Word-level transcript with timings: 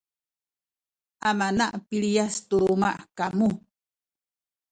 amana 1.29 1.65
piliyas 1.87 2.35
tu 2.47 2.55
luma’ 2.65 2.91
kamu 3.17 3.49